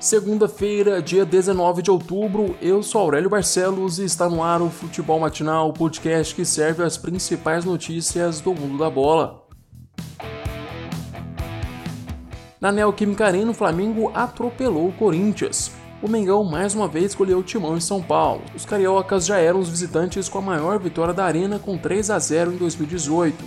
Segunda-feira, 0.00 1.02
dia 1.02 1.24
19 1.24 1.82
de 1.82 1.90
outubro, 1.90 2.56
eu 2.62 2.84
sou 2.84 3.00
Aurélio 3.00 3.28
Barcelos 3.28 3.98
e 3.98 4.04
está 4.04 4.28
no 4.28 4.44
ar 4.44 4.62
o 4.62 4.70
Futebol 4.70 5.18
Matinal, 5.18 5.70
o 5.70 5.72
podcast 5.72 6.36
que 6.36 6.44
serve 6.44 6.84
as 6.84 6.96
principais 6.96 7.64
notícias 7.64 8.40
do 8.40 8.54
mundo 8.54 8.78
da 8.78 8.88
bola. 8.88 9.44
Na 12.60 12.70
Neoquímica 12.70 13.26
Arena, 13.26 13.50
o 13.50 13.54
Flamengo 13.54 14.12
atropelou 14.14 14.88
o 14.88 14.92
Corinthians. 14.92 15.72
O 16.00 16.08
Mengão 16.08 16.44
mais 16.44 16.76
uma 16.76 16.86
vez 16.86 17.06
escolheu 17.06 17.40
o 17.40 17.42
timão 17.42 17.76
em 17.76 17.80
São 17.80 18.00
Paulo. 18.00 18.42
Os 18.54 18.64
cariocas 18.64 19.26
já 19.26 19.38
eram 19.38 19.58
os 19.58 19.68
visitantes 19.68 20.28
com 20.28 20.38
a 20.38 20.42
maior 20.42 20.78
vitória 20.78 21.12
da 21.12 21.24
Arena 21.24 21.58
com 21.58 21.76
3 21.76 22.10
a 22.10 22.20
0 22.20 22.52
em 22.52 22.56
2018. 22.56 23.44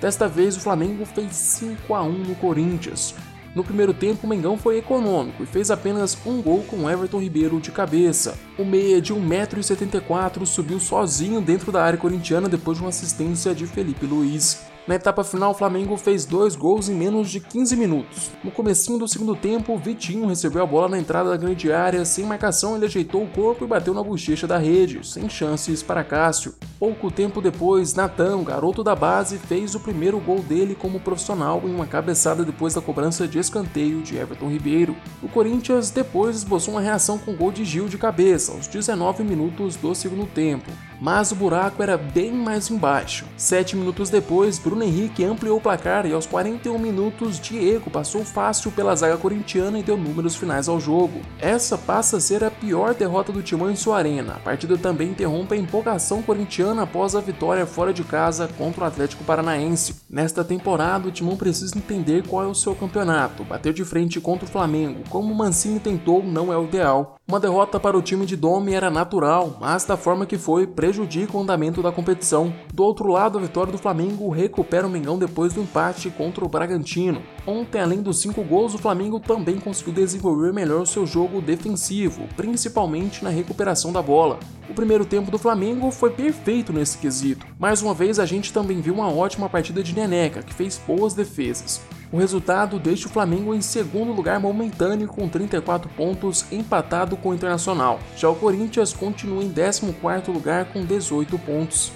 Desta 0.00 0.26
vez, 0.26 0.56
o 0.56 0.60
Flamengo 0.60 1.06
fez 1.06 1.32
5 1.36 1.94
a 1.94 2.02
1 2.02 2.10
no 2.10 2.34
Corinthians. 2.34 3.14
No 3.54 3.62
primeiro 3.62 3.92
tempo, 3.92 4.26
o 4.26 4.28
Mengão 4.28 4.56
foi 4.56 4.78
econômico 4.78 5.42
e 5.42 5.46
fez 5.46 5.70
apenas 5.70 6.16
um 6.24 6.40
gol 6.40 6.64
com 6.64 6.88
Everton 6.88 7.20
Ribeiro 7.20 7.60
de 7.60 7.70
cabeça. 7.70 8.38
O 8.58 8.64
meia 8.64 9.00
de 9.00 9.12
1,74m 9.12 10.46
subiu 10.46 10.80
sozinho 10.80 11.40
dentro 11.40 11.70
da 11.70 11.84
área 11.84 11.98
corintiana 11.98 12.48
depois 12.48 12.78
de 12.78 12.82
uma 12.82 12.88
assistência 12.88 13.54
de 13.54 13.66
Felipe 13.66 14.06
Luiz. 14.06 14.71
Na 14.84 14.96
etapa 14.96 15.22
final, 15.22 15.52
o 15.52 15.54
Flamengo 15.54 15.96
fez 15.96 16.24
dois 16.24 16.56
gols 16.56 16.88
em 16.88 16.94
menos 16.94 17.30
de 17.30 17.38
15 17.38 17.76
minutos. 17.76 18.32
No 18.42 18.50
comecinho 18.50 18.98
do 18.98 19.06
segundo 19.06 19.36
tempo, 19.36 19.78
Vitinho 19.78 20.26
recebeu 20.26 20.60
a 20.60 20.66
bola 20.66 20.88
na 20.88 20.98
entrada 20.98 21.30
da 21.30 21.36
grande 21.36 21.70
área, 21.70 22.04
sem 22.04 22.24
marcação 22.24 22.74
ele 22.74 22.86
ajeitou 22.86 23.22
o 23.22 23.28
corpo 23.28 23.64
e 23.64 23.68
bateu 23.68 23.94
na 23.94 24.02
bochecha 24.02 24.44
da 24.44 24.58
rede, 24.58 25.06
sem 25.06 25.28
chances 25.28 25.84
para 25.84 26.02
Cássio. 26.02 26.54
Pouco 26.80 27.12
tempo 27.12 27.40
depois, 27.40 27.94
Natan, 27.94 28.42
garoto 28.42 28.82
da 28.82 28.96
base, 28.96 29.38
fez 29.38 29.76
o 29.76 29.80
primeiro 29.80 30.18
gol 30.18 30.40
dele 30.40 30.74
como 30.74 30.98
profissional 30.98 31.62
em 31.64 31.72
uma 31.72 31.86
cabeçada 31.86 32.44
depois 32.44 32.74
da 32.74 32.80
cobrança 32.80 33.28
de 33.28 33.38
escanteio 33.38 34.02
de 34.02 34.16
Everton 34.16 34.48
Ribeiro. 34.48 34.96
O 35.22 35.28
Corinthians 35.28 35.90
depois 35.90 36.38
esboçou 36.38 36.74
uma 36.74 36.80
reação 36.80 37.18
com 37.18 37.36
gol 37.36 37.52
de 37.52 37.64
Gil 37.64 37.86
de 37.86 37.98
cabeça, 37.98 38.50
aos 38.50 38.66
19 38.66 39.22
minutos 39.22 39.76
do 39.76 39.94
segundo 39.94 40.26
tempo. 40.26 40.72
Mas 41.00 41.30
o 41.30 41.36
buraco 41.36 41.82
era 41.82 41.96
bem 41.96 42.32
mais 42.32 42.68
embaixo. 42.68 43.26
Sete 43.36 43.76
minutos 43.76 44.10
depois, 44.10 44.58
Bruno 44.72 44.86
Henrique 44.86 45.22
ampliou 45.22 45.58
o 45.58 45.60
placar 45.60 46.06
e 46.06 46.14
aos 46.14 46.24
41 46.24 46.78
minutos 46.78 47.38
Diego 47.38 47.90
passou 47.90 48.24
fácil 48.24 48.72
pela 48.72 48.96
zaga 48.96 49.18
corintiana 49.18 49.78
e 49.78 49.82
deu 49.82 49.98
números 49.98 50.34
finais 50.34 50.66
ao 50.66 50.80
jogo. 50.80 51.20
Essa 51.38 51.76
passa 51.76 52.16
a 52.16 52.20
ser 52.20 52.42
a 52.42 52.50
pior 52.50 52.94
derrota 52.94 53.30
do 53.30 53.42
Timão 53.42 53.70
em 53.70 53.76
sua 53.76 53.98
arena. 53.98 54.32
A 54.32 54.38
partida 54.38 54.78
também 54.78 55.10
interrompe 55.10 55.54
a 55.54 55.58
empolgação 55.58 56.22
corintiana 56.22 56.84
após 56.84 57.14
a 57.14 57.20
vitória 57.20 57.66
fora 57.66 57.92
de 57.92 58.02
casa 58.02 58.48
contra 58.56 58.84
o 58.84 58.86
Atlético 58.86 59.24
Paranaense. 59.24 59.96
Nesta 60.08 60.42
temporada, 60.42 61.08
o 61.08 61.12
Timão 61.12 61.36
precisa 61.36 61.76
entender 61.76 62.26
qual 62.26 62.42
é 62.42 62.46
o 62.46 62.54
seu 62.54 62.74
campeonato. 62.74 63.44
Bater 63.44 63.74
de 63.74 63.84
frente 63.84 64.22
contra 64.22 64.46
o 64.46 64.50
Flamengo, 64.50 65.00
como 65.10 65.34
o 65.34 65.36
Mancini 65.36 65.80
tentou, 65.80 66.24
não 66.24 66.50
é 66.50 66.56
o 66.56 66.64
ideal. 66.64 67.18
Uma 67.28 67.38
derrota 67.38 67.78
para 67.78 67.96
o 67.96 68.02
time 68.02 68.26
de 68.26 68.36
Domi 68.36 68.74
era 68.74 68.90
natural, 68.90 69.56
mas 69.60 69.84
da 69.84 69.96
forma 69.96 70.26
que 70.26 70.36
foi, 70.36 70.66
prejudica 70.66 71.36
o 71.36 71.40
andamento 71.40 71.80
da 71.80 71.92
competição. 71.92 72.52
Do 72.74 72.82
outro 72.82 73.08
lado, 73.08 73.38
a 73.38 73.40
vitória 73.40 73.72
do 73.72 73.78
Flamengo 73.78 74.28
recupera 74.62 74.86
o 74.86 74.90
Mengão 74.90 75.18
depois 75.18 75.52
do 75.52 75.60
empate 75.60 76.08
contra 76.10 76.44
o 76.44 76.48
Bragantino. 76.48 77.20
Ontem, 77.44 77.80
além 77.80 78.00
dos 78.00 78.20
cinco 78.20 78.42
gols, 78.44 78.74
o 78.74 78.78
Flamengo 78.78 79.18
também 79.18 79.58
conseguiu 79.58 79.92
desenvolver 79.92 80.52
melhor 80.52 80.86
seu 80.86 81.04
jogo 81.04 81.40
defensivo, 81.40 82.28
principalmente 82.36 83.24
na 83.24 83.30
recuperação 83.30 83.92
da 83.92 84.00
bola. 84.00 84.38
O 84.70 84.74
primeiro 84.74 85.04
tempo 85.04 85.30
do 85.32 85.38
Flamengo 85.38 85.90
foi 85.90 86.10
perfeito 86.10 86.72
nesse 86.72 86.96
quesito. 86.98 87.44
Mais 87.58 87.82
uma 87.82 87.92
vez, 87.92 88.20
a 88.20 88.24
gente 88.24 88.52
também 88.52 88.80
viu 88.80 88.94
uma 88.94 89.12
ótima 89.12 89.48
partida 89.48 89.82
de 89.82 89.94
Neneca, 89.94 90.42
que 90.42 90.54
fez 90.54 90.80
boas 90.86 91.12
defesas. 91.12 91.80
O 92.12 92.16
resultado 92.16 92.78
deixa 92.78 93.08
o 93.08 93.10
Flamengo 93.10 93.54
em 93.54 93.60
segundo 93.60 94.12
lugar 94.12 94.38
momentâneo 94.38 95.08
com 95.08 95.28
34 95.28 95.90
pontos, 95.96 96.44
empatado 96.52 97.16
com 97.16 97.30
o 97.30 97.34
Internacional. 97.34 97.98
Já 98.16 98.28
o 98.28 98.36
Corinthians 98.36 98.92
continua 98.92 99.42
em 99.42 99.52
14º 99.52 100.32
lugar 100.32 100.66
com 100.66 100.84
18 100.84 101.36
pontos. 101.40 101.90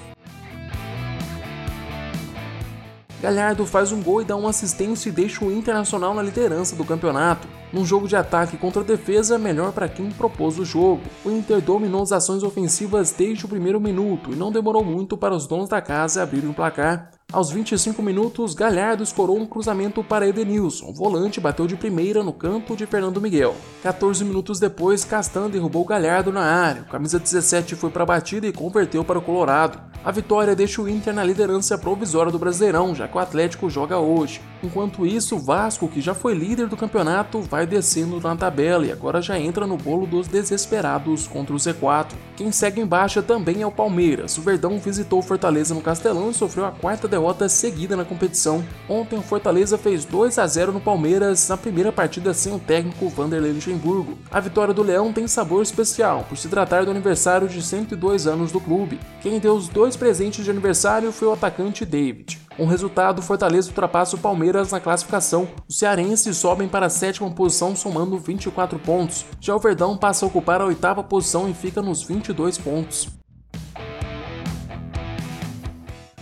Galhardo 3.20 3.64
faz 3.64 3.92
um 3.92 4.02
gol 4.02 4.20
e 4.20 4.24
dá 4.24 4.36
uma 4.36 4.50
assistência 4.50 5.08
e 5.08 5.12
deixa 5.12 5.44
o 5.44 5.50
Internacional 5.50 6.12
na 6.12 6.22
liderança 6.22 6.76
do 6.76 6.84
campeonato. 6.84 7.48
Num 7.72 7.84
jogo 7.84 8.06
de 8.06 8.14
ataque 8.14 8.56
contra 8.56 8.84
defesa, 8.84 9.38
melhor 9.38 9.72
para 9.72 9.88
quem 9.88 10.10
propôs 10.10 10.58
o 10.58 10.64
jogo. 10.64 11.02
O 11.24 11.30
Inter 11.30 11.60
dominou 11.60 12.02
as 12.02 12.12
ações 12.12 12.42
ofensivas 12.42 13.12
desde 13.12 13.44
o 13.46 13.48
primeiro 13.48 13.80
minuto 13.80 14.32
e 14.32 14.36
não 14.36 14.52
demorou 14.52 14.84
muito 14.84 15.16
para 15.16 15.34
os 15.34 15.46
donos 15.46 15.68
da 15.68 15.80
casa 15.80 16.22
abrirem 16.22 16.50
o 16.50 16.54
placar. 16.54 17.10
Aos 17.32 17.50
25 17.50 18.00
minutos, 18.02 18.54
Galhardo 18.54 19.02
escorou 19.02 19.36
um 19.36 19.46
cruzamento 19.46 20.04
para 20.04 20.28
Edenilson. 20.28 20.86
O 20.86 20.94
volante 20.94 21.40
bateu 21.40 21.66
de 21.66 21.74
primeira 21.74 22.22
no 22.22 22.32
campo 22.32 22.76
de 22.76 22.86
Fernando 22.86 23.20
Miguel. 23.20 23.56
14 23.82 24.24
minutos 24.24 24.60
depois, 24.60 25.04
Castan 25.04 25.50
derrubou 25.50 25.84
Galhardo 25.84 26.30
na 26.30 26.42
área. 26.42 26.82
O 26.82 26.86
camisa 26.86 27.18
17 27.18 27.74
foi 27.74 27.90
para 27.90 28.04
a 28.04 28.06
batida 28.06 28.46
e 28.46 28.52
converteu 28.52 29.04
para 29.04 29.18
o 29.18 29.22
Colorado. 29.22 29.80
A 30.06 30.12
vitória 30.12 30.54
deixa 30.54 30.80
o 30.80 30.88
Inter 30.88 31.12
na 31.12 31.24
liderança 31.24 31.76
provisória 31.76 32.30
do 32.30 32.38
Brasileirão, 32.38 32.94
já 32.94 33.08
que 33.08 33.16
o 33.16 33.18
Atlético 33.18 33.68
joga 33.68 33.98
hoje. 33.98 34.40
Enquanto 34.62 35.06
isso, 35.06 35.36
o 35.36 35.38
Vasco, 35.38 35.88
que 35.88 36.00
já 36.00 36.14
foi 36.14 36.34
líder 36.34 36.66
do 36.66 36.76
campeonato, 36.76 37.40
vai 37.40 37.66
descendo 37.66 38.20
na 38.20 38.34
tabela 38.34 38.86
e 38.86 38.92
agora 38.92 39.20
já 39.20 39.38
entra 39.38 39.66
no 39.66 39.76
bolo 39.76 40.06
dos 40.06 40.28
desesperados 40.28 41.26
contra 41.26 41.54
o 41.54 41.58
Z4. 41.58 42.12
Quem 42.36 42.50
segue 42.50 42.80
em 42.80 42.86
baixa 42.86 43.22
também 43.22 43.62
é 43.62 43.66
o 43.66 43.72
Palmeiras. 43.72 44.36
O 44.38 44.42
Verdão 44.42 44.78
visitou 44.78 45.18
o 45.18 45.22
Fortaleza 45.22 45.74
no 45.74 45.80
Castelão 45.80 46.30
e 46.30 46.34
sofreu 46.34 46.64
a 46.64 46.72
quarta 46.72 47.06
derrota 47.06 47.48
seguida 47.48 47.96
na 47.96 48.04
competição. 48.04 48.64
Ontem 48.88 49.18
o 49.18 49.22
Fortaleza 49.22 49.78
fez 49.78 50.04
2 50.04 50.38
a 50.38 50.46
0 50.46 50.72
no 50.72 50.80
Palmeiras 50.80 51.48
na 51.48 51.56
primeira 51.56 51.92
partida 51.92 52.32
sem 52.32 52.54
o 52.54 52.58
técnico 52.58 53.08
Vanderlei 53.08 53.52
Luxemburgo. 53.52 54.18
A 54.30 54.40
vitória 54.40 54.74
do 54.74 54.82
Leão 54.82 55.12
tem 55.12 55.26
sabor 55.26 55.62
especial 55.62 56.24
por 56.28 56.36
se 56.36 56.48
tratar 56.48 56.84
do 56.84 56.90
aniversário 56.90 57.48
de 57.48 57.62
102 57.62 58.26
anos 58.26 58.52
do 58.52 58.60
clube. 58.60 58.98
Quem 59.20 59.38
deu 59.38 59.54
os 59.54 59.68
dois 59.68 59.96
presentes 59.96 60.44
de 60.44 60.50
aniversário 60.50 61.12
foi 61.12 61.28
o 61.28 61.32
atacante 61.32 61.84
David. 61.84 62.45
Um 62.58 62.64
resultado, 62.64 63.20
Fortaleza 63.20 63.68
ultrapassa 63.68 64.16
o 64.16 64.18
Palmeiras 64.18 64.72
na 64.72 64.80
classificação. 64.80 65.46
Os 65.68 65.78
cearenses 65.78 66.38
sobem 66.38 66.66
para 66.66 66.86
a 66.86 66.90
sétima 66.90 67.30
posição 67.30 67.76
somando 67.76 68.18
24 68.18 68.78
pontos. 68.78 69.26
Já 69.38 69.54
o 69.54 69.58
Verdão 69.58 69.94
passa 69.94 70.24
a 70.24 70.28
ocupar 70.28 70.62
a 70.62 70.66
oitava 70.66 71.02
posição 71.02 71.50
e 71.50 71.54
fica 71.54 71.82
nos 71.82 72.02
22 72.02 72.56
pontos. 72.56 73.08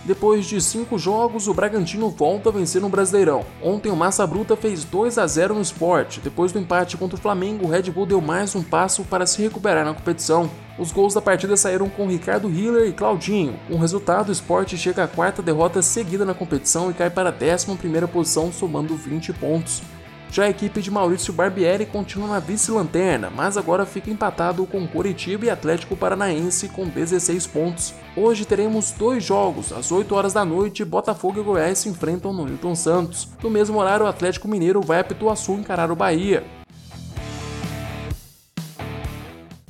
Depois 0.05 0.45
de 0.45 0.61
cinco 0.61 0.99
jogos, 0.99 1.47
o 1.47 1.55
Bragantino 1.55 2.11
volta 2.11 2.51
a 2.51 2.53
vencer 2.53 2.83
no 2.83 2.91
Brasileirão. 2.91 3.47
Ontem 3.63 3.91
o 3.91 3.97
Massa 3.97 4.27
Bruta 4.27 4.55
fez 4.55 4.85
2 4.85 5.17
a 5.17 5.27
0 5.27 5.55
no 5.55 5.63
esporte. 5.63 6.21
Depois 6.21 6.53
do 6.53 6.59
empate 6.59 6.97
contra 6.97 7.17
o 7.17 7.21
Flamengo, 7.21 7.65
o 7.65 7.71
Red 7.71 7.85
Bull 7.85 8.05
deu 8.05 8.21
mais 8.21 8.55
um 8.55 8.63
passo 8.63 9.05
para 9.05 9.25
se 9.25 9.41
recuperar 9.41 9.85
na 9.85 9.95
competição. 9.95 10.51
Os 10.77 10.91
gols 10.91 11.15
da 11.15 11.23
partida 11.23 11.57
saíram 11.57 11.89
com 11.89 12.09
Ricardo 12.09 12.51
Hiller 12.51 12.89
e 12.89 12.93
Claudinho. 12.93 13.55
Com 13.69 13.75
o 13.75 13.79
resultado, 13.79 14.29
o 14.29 14.33
esporte 14.33 14.77
chega 14.77 15.05
à 15.05 15.09
quarta 15.09 15.41
derrota 15.41 15.81
seguida 15.83 16.25
na 16.25 16.35
competição 16.35 16.91
e 16.91 16.95
cai 16.95 17.09
para 17.09 17.31
a 17.31 17.55
11 17.55 17.77
primeira 17.77 18.09
posição, 18.09 18.53
somando 18.53 18.97
20 18.97 19.33
pontos. 19.35 19.83
Já 20.35 20.47
a 20.47 20.51
equipe 20.51 20.83
de 20.83 20.91
Maurício 20.91 21.33
Barbieri 21.33 21.87
continua 21.87 22.27
na 22.27 22.41
vice-lanterna, 22.41 23.31
mas 23.31 23.57
agora 23.57 23.87
fica 23.87 24.11
empatado 24.11 24.67
com 24.67 24.85
Curitiba 24.85 25.47
e 25.47 25.51
Atlético 25.51 25.97
Paranaense 25.97 26.69
com 26.71 26.89
16 26.89 27.47
pontos. 27.47 27.95
Hoje 28.17 28.45
teremos 28.45 28.91
dois 28.91 29.23
jogos, 29.23 29.73
às 29.73 29.93
8 29.93 30.13
horas 30.13 30.33
da 30.33 30.45
noite, 30.45 30.85
Botafogo 30.85 31.39
e 31.39 31.45
Goiás 31.45 31.79
se 31.79 31.89
enfrentam 31.89 32.33
no 32.33 32.47
Newton 32.47 32.75
Santos. 32.75 33.29
No 33.41 33.49
mesmo 33.49 33.79
horário, 33.79 34.07
o 34.07 34.09
Atlético 34.09 34.49
Mineiro 34.49 34.81
vai 34.81 34.99
a 34.99 35.05
Pituaçu 35.05 35.53
encarar 35.53 35.93
o 35.93 35.95
Bahia. 35.95 36.43